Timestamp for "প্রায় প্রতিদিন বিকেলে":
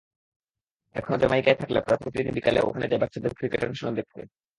1.81-2.59